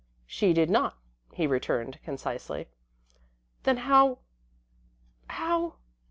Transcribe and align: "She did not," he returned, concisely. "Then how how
"She 0.25 0.51
did 0.51 0.67
not," 0.71 0.97
he 1.31 1.45
returned, 1.45 1.99
concisely. 2.03 2.67
"Then 3.61 3.77
how 3.77 4.17
how 5.27 5.75